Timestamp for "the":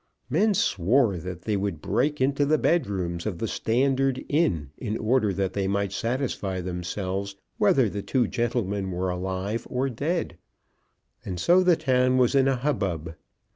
2.43-2.57, 3.37-3.47, 7.87-8.01, 11.61-11.75